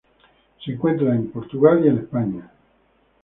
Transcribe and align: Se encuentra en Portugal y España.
Se 0.65 0.71
encuentra 0.71 1.13
en 1.13 1.29
Portugal 1.29 1.85
y 1.85 1.89
España. 1.89 2.49